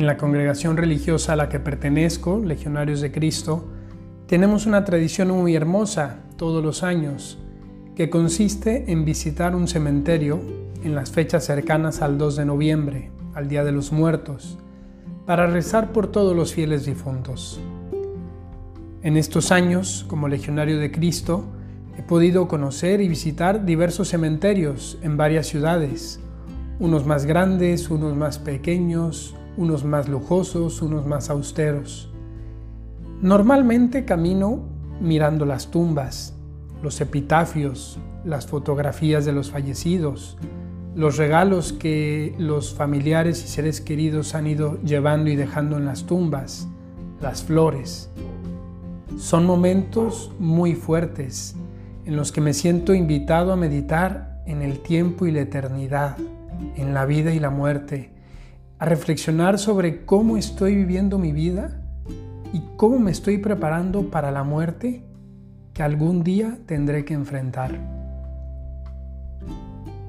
En 0.00 0.06
la 0.06 0.16
congregación 0.16 0.78
religiosa 0.78 1.34
a 1.34 1.36
la 1.36 1.50
que 1.50 1.60
pertenezco, 1.60 2.38
Legionarios 2.38 3.02
de 3.02 3.12
Cristo, 3.12 3.68
tenemos 4.26 4.64
una 4.64 4.86
tradición 4.86 5.28
muy 5.28 5.54
hermosa 5.54 6.20
todos 6.38 6.64
los 6.64 6.82
años, 6.82 7.38
que 7.94 8.08
consiste 8.08 8.90
en 8.92 9.04
visitar 9.04 9.54
un 9.54 9.68
cementerio 9.68 10.40
en 10.82 10.94
las 10.94 11.10
fechas 11.10 11.44
cercanas 11.44 12.00
al 12.00 12.16
2 12.16 12.36
de 12.36 12.44
noviembre, 12.46 13.10
al 13.34 13.48
Día 13.48 13.62
de 13.62 13.72
los 13.72 13.92
Muertos, 13.92 14.56
para 15.26 15.46
rezar 15.46 15.92
por 15.92 16.06
todos 16.06 16.34
los 16.34 16.54
fieles 16.54 16.86
difuntos. 16.86 17.60
En 19.02 19.18
estos 19.18 19.52
años, 19.52 20.06
como 20.08 20.28
legionario 20.28 20.78
de 20.78 20.90
Cristo, 20.90 21.44
he 21.98 22.02
podido 22.02 22.48
conocer 22.48 23.02
y 23.02 23.08
visitar 23.08 23.66
diversos 23.66 24.08
cementerios 24.08 24.98
en 25.02 25.18
varias 25.18 25.46
ciudades, 25.46 26.20
unos 26.78 27.04
más 27.04 27.26
grandes, 27.26 27.90
unos 27.90 28.16
más 28.16 28.38
pequeños, 28.38 29.36
unos 29.60 29.84
más 29.84 30.08
lujosos, 30.08 30.80
unos 30.80 31.06
más 31.06 31.28
austeros. 31.28 32.10
Normalmente 33.20 34.06
camino 34.06 34.60
mirando 35.02 35.44
las 35.44 35.70
tumbas, 35.70 36.34
los 36.82 36.98
epitafios, 37.02 37.98
las 38.24 38.46
fotografías 38.46 39.26
de 39.26 39.32
los 39.32 39.50
fallecidos, 39.50 40.38
los 40.94 41.18
regalos 41.18 41.74
que 41.74 42.34
los 42.38 42.72
familiares 42.72 43.44
y 43.44 43.48
seres 43.48 43.82
queridos 43.82 44.34
han 44.34 44.46
ido 44.46 44.80
llevando 44.82 45.30
y 45.30 45.36
dejando 45.36 45.76
en 45.76 45.84
las 45.84 46.06
tumbas, 46.06 46.66
las 47.20 47.42
flores. 47.42 48.10
Son 49.18 49.44
momentos 49.44 50.32
muy 50.38 50.74
fuertes 50.74 51.54
en 52.06 52.16
los 52.16 52.32
que 52.32 52.40
me 52.40 52.54
siento 52.54 52.94
invitado 52.94 53.52
a 53.52 53.56
meditar 53.56 54.42
en 54.46 54.62
el 54.62 54.80
tiempo 54.80 55.26
y 55.26 55.32
la 55.32 55.42
eternidad, 55.42 56.16
en 56.76 56.94
la 56.94 57.04
vida 57.04 57.34
y 57.34 57.40
la 57.40 57.50
muerte, 57.50 58.19
a 58.80 58.86
reflexionar 58.86 59.58
sobre 59.58 60.06
cómo 60.06 60.38
estoy 60.38 60.74
viviendo 60.74 61.18
mi 61.18 61.32
vida 61.32 61.82
y 62.54 62.62
cómo 62.76 62.98
me 62.98 63.10
estoy 63.10 63.36
preparando 63.36 64.10
para 64.10 64.30
la 64.30 64.42
muerte 64.42 65.04
que 65.74 65.82
algún 65.82 66.24
día 66.24 66.56
tendré 66.64 67.04
que 67.04 67.12
enfrentar. 67.12 67.78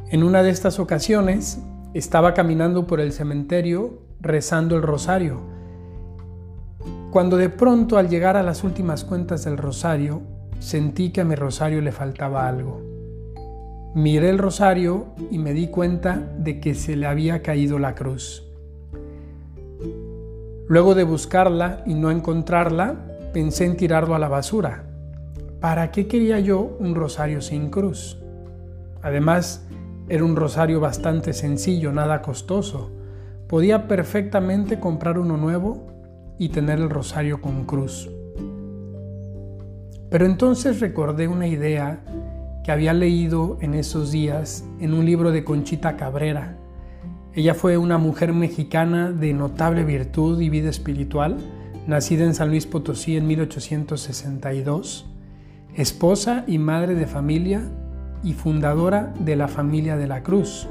En 0.09 0.23
una 0.23 0.41
de 0.41 0.51
estas 0.51 0.79
ocasiones 0.79 1.59
estaba 1.93 2.33
caminando 2.33 2.87
por 2.87 3.01
el 3.01 3.11
cementerio 3.11 4.03
rezando 4.21 4.77
el 4.77 4.83
rosario, 4.83 5.41
cuando 7.11 7.35
de 7.35 7.49
pronto 7.49 7.97
al 7.97 8.07
llegar 8.07 8.37
a 8.37 8.43
las 8.43 8.63
últimas 8.63 9.03
cuentas 9.03 9.43
del 9.43 9.57
rosario 9.57 10.21
sentí 10.59 11.11
que 11.11 11.19
a 11.19 11.25
mi 11.25 11.35
rosario 11.35 11.81
le 11.81 11.91
faltaba 11.91 12.47
algo. 12.47 12.81
Miré 13.95 14.29
el 14.29 14.37
rosario 14.37 15.07
y 15.29 15.39
me 15.39 15.51
di 15.51 15.67
cuenta 15.67 16.17
de 16.37 16.61
que 16.61 16.73
se 16.73 16.95
le 16.95 17.07
había 17.07 17.41
caído 17.41 17.77
la 17.77 17.95
cruz. 17.95 18.47
Luego 20.71 20.95
de 20.95 21.03
buscarla 21.03 21.83
y 21.85 21.95
no 21.95 22.11
encontrarla, 22.11 22.95
pensé 23.33 23.65
en 23.65 23.75
tirarlo 23.75 24.15
a 24.15 24.19
la 24.19 24.29
basura. 24.29 24.85
¿Para 25.59 25.91
qué 25.91 26.07
quería 26.07 26.39
yo 26.39 26.77
un 26.79 26.95
rosario 26.95 27.41
sin 27.41 27.69
cruz? 27.69 28.17
Además, 29.01 29.67
era 30.07 30.23
un 30.23 30.37
rosario 30.37 30.79
bastante 30.79 31.33
sencillo, 31.33 31.91
nada 31.91 32.21
costoso. 32.21 32.89
Podía 33.49 33.89
perfectamente 33.89 34.79
comprar 34.79 35.19
uno 35.19 35.35
nuevo 35.35 35.87
y 36.39 36.47
tener 36.47 36.79
el 36.79 36.89
rosario 36.89 37.41
con 37.41 37.65
cruz. 37.65 38.09
Pero 40.09 40.25
entonces 40.25 40.79
recordé 40.79 41.27
una 41.27 41.47
idea 41.47 42.01
que 42.63 42.71
había 42.71 42.93
leído 42.93 43.57
en 43.59 43.73
esos 43.73 44.13
días 44.13 44.63
en 44.79 44.93
un 44.93 45.05
libro 45.05 45.33
de 45.33 45.43
Conchita 45.43 45.97
Cabrera. 45.97 46.60
Ella 47.33 47.53
fue 47.53 47.77
una 47.77 47.97
mujer 47.97 48.33
mexicana 48.33 49.13
de 49.13 49.33
notable 49.33 49.85
virtud 49.85 50.41
y 50.41 50.49
vida 50.49 50.69
espiritual, 50.69 51.37
nacida 51.87 52.25
en 52.25 52.35
San 52.35 52.49
Luis 52.49 52.65
Potosí 52.65 53.15
en 53.15 53.25
1862, 53.25 55.05
esposa 55.73 56.43
y 56.45 56.57
madre 56.57 56.93
de 56.95 57.07
familia 57.07 57.71
y 58.21 58.33
fundadora 58.33 59.13
de 59.17 59.37
la 59.37 59.47
familia 59.47 59.95
de 59.95 60.07
la 60.07 60.23
Cruz. 60.23 60.67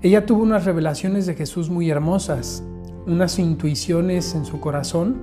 Ella 0.00 0.26
tuvo 0.26 0.44
unas 0.44 0.64
revelaciones 0.64 1.26
de 1.26 1.34
Jesús 1.34 1.70
muy 1.70 1.90
hermosas, 1.90 2.62
unas 3.06 3.40
intuiciones 3.40 4.32
en 4.36 4.44
su 4.44 4.60
corazón 4.60 5.16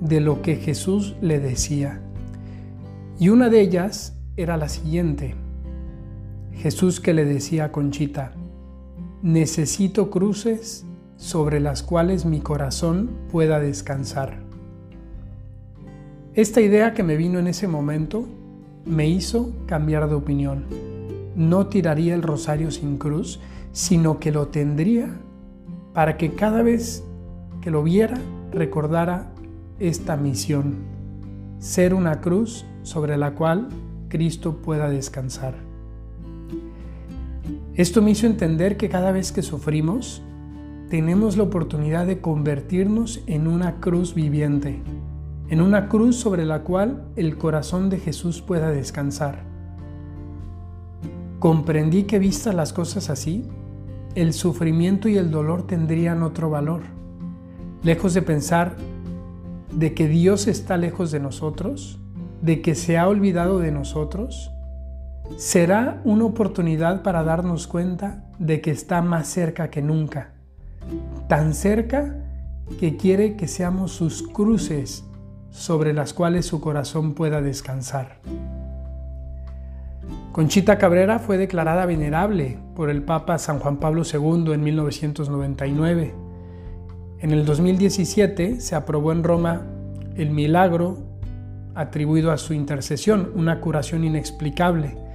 de 0.00 0.20
lo 0.20 0.42
que 0.42 0.56
Jesús 0.56 1.16
le 1.22 1.40
decía. 1.40 2.02
Y 3.18 3.30
una 3.30 3.48
de 3.48 3.62
ellas 3.62 4.18
era 4.36 4.58
la 4.58 4.68
siguiente. 4.68 5.34
Jesús 6.52 7.00
que 7.00 7.14
le 7.14 7.24
decía 7.24 7.64
a 7.64 7.72
Conchita, 7.72 8.32
necesito 9.26 10.08
cruces 10.08 10.86
sobre 11.16 11.58
las 11.58 11.82
cuales 11.82 12.24
mi 12.24 12.38
corazón 12.38 13.10
pueda 13.32 13.58
descansar. 13.58 14.38
Esta 16.34 16.60
idea 16.60 16.94
que 16.94 17.02
me 17.02 17.16
vino 17.16 17.40
en 17.40 17.48
ese 17.48 17.66
momento 17.66 18.24
me 18.84 19.08
hizo 19.08 19.52
cambiar 19.66 20.08
de 20.08 20.14
opinión. 20.14 20.66
No 21.34 21.66
tiraría 21.66 22.14
el 22.14 22.22
rosario 22.22 22.70
sin 22.70 22.98
cruz, 22.98 23.40
sino 23.72 24.20
que 24.20 24.30
lo 24.30 24.46
tendría 24.46 25.08
para 25.92 26.18
que 26.18 26.34
cada 26.34 26.62
vez 26.62 27.02
que 27.60 27.72
lo 27.72 27.82
viera 27.82 28.20
recordara 28.52 29.32
esta 29.80 30.16
misión, 30.16 30.76
ser 31.58 31.94
una 31.94 32.20
cruz 32.20 32.64
sobre 32.84 33.16
la 33.16 33.34
cual 33.34 33.70
Cristo 34.08 34.62
pueda 34.62 34.88
descansar. 34.88 35.65
Esto 37.76 38.00
me 38.00 38.12
hizo 38.12 38.26
entender 38.26 38.78
que 38.78 38.88
cada 38.88 39.12
vez 39.12 39.32
que 39.32 39.42
sufrimos, 39.42 40.22
tenemos 40.88 41.36
la 41.36 41.42
oportunidad 41.42 42.06
de 42.06 42.22
convertirnos 42.22 43.20
en 43.26 43.46
una 43.46 43.80
cruz 43.80 44.14
viviente, 44.14 44.80
en 45.50 45.60
una 45.60 45.90
cruz 45.90 46.16
sobre 46.16 46.46
la 46.46 46.62
cual 46.62 47.04
el 47.16 47.36
corazón 47.36 47.90
de 47.90 47.98
Jesús 47.98 48.40
pueda 48.40 48.70
descansar. 48.70 49.42
Comprendí 51.38 52.04
que 52.04 52.18
vistas 52.18 52.54
las 52.54 52.72
cosas 52.72 53.10
así, 53.10 53.44
el 54.14 54.32
sufrimiento 54.32 55.10
y 55.10 55.18
el 55.18 55.30
dolor 55.30 55.66
tendrían 55.66 56.22
otro 56.22 56.48
valor. 56.48 56.80
Lejos 57.82 58.14
de 58.14 58.22
pensar 58.22 58.76
de 59.70 59.92
que 59.92 60.08
Dios 60.08 60.46
está 60.46 60.78
lejos 60.78 61.10
de 61.10 61.20
nosotros, 61.20 62.00
de 62.40 62.62
que 62.62 62.74
se 62.74 62.96
ha 62.96 63.06
olvidado 63.06 63.58
de 63.58 63.70
nosotros, 63.70 64.50
será 65.36 66.00
una 66.04 66.24
oportunidad 66.24 67.02
para 67.02 67.22
darnos 67.22 67.66
cuenta 67.66 68.24
de 68.38 68.60
que 68.60 68.70
está 68.70 69.02
más 69.02 69.28
cerca 69.28 69.70
que 69.70 69.82
nunca, 69.82 70.32
tan 71.28 71.54
cerca 71.54 72.16
que 72.78 72.96
quiere 72.96 73.36
que 73.36 73.48
seamos 73.48 73.92
sus 73.92 74.22
cruces 74.22 75.04
sobre 75.50 75.92
las 75.92 76.12
cuales 76.12 76.46
su 76.46 76.60
corazón 76.60 77.14
pueda 77.14 77.40
descansar. 77.40 78.20
Conchita 80.32 80.76
Cabrera 80.76 81.18
fue 81.18 81.38
declarada 81.38 81.86
venerable 81.86 82.58
por 82.74 82.90
el 82.90 83.02
Papa 83.02 83.38
San 83.38 83.58
Juan 83.58 83.78
Pablo 83.78 84.02
II 84.04 84.52
en 84.52 84.62
1999. 84.62 86.14
En 87.20 87.30
el 87.30 87.46
2017 87.46 88.60
se 88.60 88.74
aprobó 88.74 89.12
en 89.12 89.24
Roma 89.24 89.62
el 90.14 90.30
milagro 90.30 90.98
atribuido 91.74 92.32
a 92.32 92.38
su 92.38 92.52
intercesión, 92.52 93.32
una 93.34 93.60
curación 93.60 94.04
inexplicable. 94.04 95.05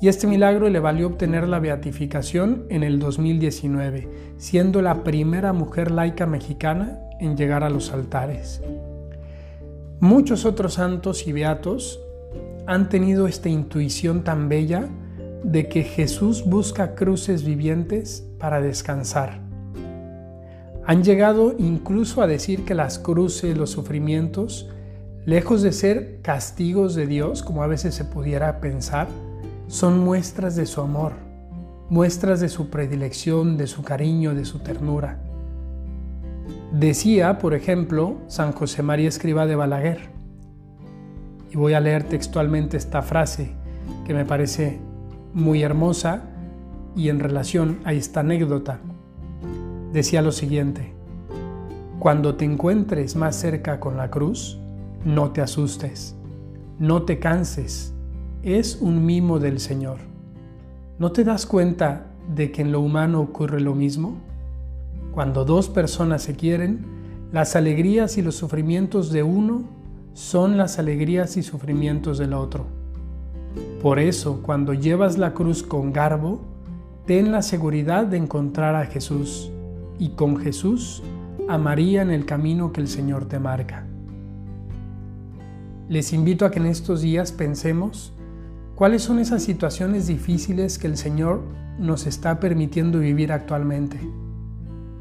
Y 0.00 0.08
este 0.08 0.26
milagro 0.26 0.68
le 0.68 0.78
valió 0.78 1.06
obtener 1.06 1.48
la 1.48 1.58
beatificación 1.58 2.66
en 2.68 2.82
el 2.82 2.98
2019, 2.98 4.08
siendo 4.36 4.82
la 4.82 5.04
primera 5.04 5.52
mujer 5.52 5.90
laica 5.90 6.26
mexicana 6.26 6.98
en 7.18 7.36
llegar 7.36 7.64
a 7.64 7.70
los 7.70 7.92
altares. 7.92 8.62
Muchos 10.00 10.44
otros 10.44 10.74
santos 10.74 11.26
y 11.26 11.32
beatos 11.32 12.00
han 12.66 12.88
tenido 12.90 13.26
esta 13.26 13.48
intuición 13.48 14.24
tan 14.24 14.48
bella 14.48 14.88
de 15.42 15.68
que 15.68 15.84
Jesús 15.84 16.44
busca 16.44 16.94
cruces 16.94 17.44
vivientes 17.44 18.26
para 18.38 18.60
descansar. 18.60 19.40
Han 20.84 21.02
llegado 21.02 21.54
incluso 21.58 22.20
a 22.20 22.26
decir 22.26 22.64
que 22.64 22.74
las 22.74 22.98
cruces, 22.98 23.56
los 23.56 23.70
sufrimientos, 23.70 24.68
lejos 25.24 25.62
de 25.62 25.72
ser 25.72 26.20
castigos 26.22 26.94
de 26.94 27.06
Dios, 27.06 27.42
como 27.42 27.62
a 27.62 27.66
veces 27.66 27.94
se 27.94 28.04
pudiera 28.04 28.60
pensar, 28.60 29.08
son 29.68 29.98
muestras 29.98 30.54
de 30.56 30.66
su 30.66 30.80
amor, 30.80 31.12
muestras 31.90 32.40
de 32.40 32.48
su 32.48 32.70
predilección, 32.70 33.56
de 33.56 33.66
su 33.66 33.82
cariño, 33.82 34.34
de 34.34 34.44
su 34.44 34.60
ternura. 34.60 35.18
Decía, 36.72 37.38
por 37.38 37.54
ejemplo, 37.54 38.16
San 38.28 38.52
José 38.52 38.82
María 38.82 39.08
Escriba 39.08 39.46
de 39.46 39.56
Balaguer, 39.56 40.10
y 41.50 41.56
voy 41.56 41.74
a 41.74 41.80
leer 41.80 42.04
textualmente 42.04 42.76
esta 42.76 43.02
frase 43.02 43.52
que 44.04 44.14
me 44.14 44.24
parece 44.24 44.78
muy 45.32 45.62
hermosa 45.62 46.22
y 46.94 47.08
en 47.08 47.20
relación 47.20 47.78
a 47.84 47.92
esta 47.92 48.20
anécdota. 48.20 48.78
Decía 49.92 50.22
lo 50.22 50.32
siguiente, 50.32 50.92
cuando 51.98 52.36
te 52.36 52.44
encuentres 52.44 53.16
más 53.16 53.36
cerca 53.36 53.80
con 53.80 53.96
la 53.96 54.10
cruz, 54.10 54.58
no 55.04 55.30
te 55.30 55.40
asustes, 55.40 56.16
no 56.78 57.02
te 57.02 57.18
canses, 57.18 57.95
es 58.46 58.78
un 58.80 59.04
mimo 59.04 59.40
del 59.40 59.58
Señor. 59.58 59.98
¿No 61.00 61.10
te 61.10 61.24
das 61.24 61.46
cuenta 61.46 62.12
de 62.32 62.52
que 62.52 62.62
en 62.62 62.70
lo 62.70 62.80
humano 62.80 63.20
ocurre 63.20 63.60
lo 63.60 63.74
mismo? 63.74 64.18
Cuando 65.10 65.44
dos 65.44 65.68
personas 65.68 66.22
se 66.22 66.36
quieren, 66.36 66.86
las 67.32 67.56
alegrías 67.56 68.18
y 68.18 68.22
los 68.22 68.36
sufrimientos 68.36 69.10
de 69.10 69.24
uno 69.24 69.64
son 70.14 70.56
las 70.56 70.78
alegrías 70.78 71.36
y 71.36 71.42
sufrimientos 71.42 72.18
del 72.18 72.34
otro. 72.34 72.66
Por 73.82 73.98
eso, 73.98 74.40
cuando 74.44 74.74
llevas 74.74 75.18
la 75.18 75.34
cruz 75.34 75.64
con 75.64 75.92
garbo, 75.92 76.40
ten 77.04 77.32
la 77.32 77.42
seguridad 77.42 78.06
de 78.06 78.18
encontrar 78.18 78.76
a 78.76 78.86
Jesús 78.86 79.50
y 79.98 80.10
con 80.10 80.36
Jesús 80.36 81.02
a 81.48 81.56
en 81.56 82.10
el 82.12 82.24
camino 82.24 82.72
que 82.72 82.80
el 82.80 82.86
Señor 82.86 83.24
te 83.26 83.40
marca. 83.40 83.86
Les 85.88 86.12
invito 86.12 86.44
a 86.44 86.52
que 86.52 86.60
en 86.60 86.66
estos 86.66 87.00
días 87.00 87.32
pensemos 87.32 88.12
cuáles 88.76 89.02
son 89.02 89.18
esas 89.18 89.42
situaciones 89.42 90.06
difíciles 90.06 90.78
que 90.78 90.86
el 90.86 90.98
Señor 90.98 91.40
nos 91.78 92.06
está 92.06 92.38
permitiendo 92.38 93.00
vivir 93.00 93.32
actualmente. 93.32 93.98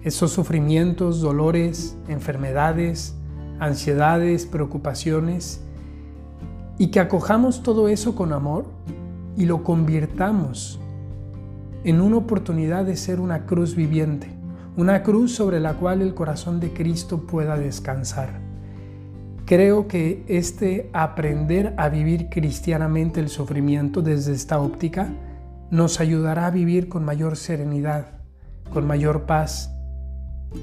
Esos 0.01 0.31
sufrimientos, 0.31 1.19
dolores, 1.19 1.97
enfermedades, 2.07 3.15
ansiedades, 3.59 4.45
preocupaciones, 4.45 5.61
y 6.77 6.87
que 6.87 7.01
acojamos 7.01 7.63
todo 7.63 7.89
eso 7.89 8.15
con 8.15 8.33
amor 8.33 8.65
y 9.37 9.45
lo 9.45 9.63
convirtamos 9.63 10.79
en 11.83 12.01
una 12.01 12.17
oportunidad 12.17 12.85
de 12.85 12.95
ser 12.95 13.19
una 13.19 13.45
cruz 13.45 13.75
viviente, 13.75 14.29
una 14.77 15.03
cruz 15.03 15.33
sobre 15.33 15.59
la 15.59 15.73
cual 15.73 16.01
el 16.01 16.13
corazón 16.13 16.59
de 16.59 16.73
Cristo 16.73 17.27
pueda 17.27 17.57
descansar. 17.57 18.44
Creo 19.45 19.87
que 19.87 20.25
este 20.27 20.89
aprender 20.91 21.75
a 21.77 21.89
vivir 21.89 22.29
cristianamente 22.29 23.19
el 23.19 23.29
sufrimiento 23.29 24.01
desde 24.01 24.33
esta 24.33 24.59
óptica 24.59 25.09
nos 25.69 25.99
ayudará 25.99 26.47
a 26.47 26.51
vivir 26.51 26.89
con 26.89 27.05
mayor 27.05 27.37
serenidad, 27.37 28.07
con 28.73 28.87
mayor 28.87 29.27
paz, 29.27 29.71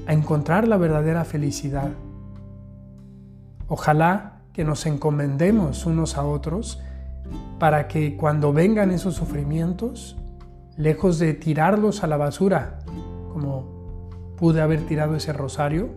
a 0.05 0.11
encontrar 0.11 0.67
la 0.67 0.75
verdadera 0.75 1.23
felicidad. 1.23 1.91
Ojalá 3.69 4.41
que 4.51 4.65
nos 4.65 4.85
encomendemos 4.85 5.85
unos 5.85 6.17
a 6.17 6.25
otros 6.25 6.81
para 7.59 7.87
que 7.87 8.17
cuando 8.17 8.51
vengan 8.51 8.91
esos 8.91 9.15
sufrimientos, 9.15 10.17
lejos 10.75 11.19
de 11.19 11.33
tirarlos 11.33 12.03
a 12.03 12.07
la 12.07 12.17
basura, 12.17 12.79
como 13.31 14.09
pude 14.35 14.59
haber 14.59 14.81
tirado 14.81 15.15
ese 15.15 15.31
rosario, 15.31 15.95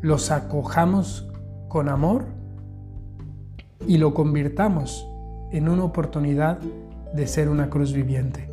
los 0.00 0.32
acojamos 0.32 1.30
con 1.74 1.88
amor 1.88 2.26
y 3.84 3.98
lo 3.98 4.14
convirtamos 4.14 5.08
en 5.50 5.68
una 5.68 5.82
oportunidad 5.82 6.60
de 7.12 7.26
ser 7.26 7.48
una 7.48 7.68
cruz 7.68 7.92
viviente. 7.92 8.48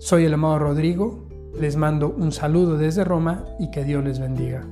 Soy 0.00 0.26
el 0.26 0.34
amado 0.34 0.58
Rodrigo, 0.58 1.26
les 1.58 1.76
mando 1.76 2.14
un 2.14 2.30
saludo 2.30 2.76
desde 2.76 3.04
Roma 3.04 3.46
y 3.58 3.70
que 3.70 3.84
Dios 3.84 4.04
les 4.04 4.18
bendiga. 4.18 4.66